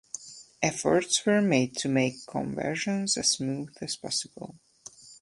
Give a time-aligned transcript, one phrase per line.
[0.63, 4.55] Efforts were made to make conversions as smooth as possible.